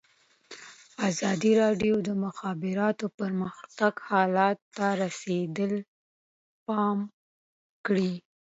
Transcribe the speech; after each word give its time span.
ازادي 1.09 1.51
راډیو 1.63 1.95
د 2.03 2.05
د 2.07 2.09
مخابراتو 2.25 3.05
پرمختګ 3.19 3.93
حالت 4.09 4.57
ته 4.75 4.85
رسېدلي 5.03 5.81
پام 6.67 6.97
کړی. 7.85 8.11